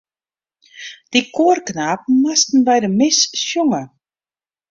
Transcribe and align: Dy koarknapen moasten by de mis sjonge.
Dy 1.11 1.21
koarknapen 1.35 2.13
moasten 2.23 2.59
by 2.67 2.77
de 2.83 2.89
mis 2.99 3.19
sjonge. 3.45 3.81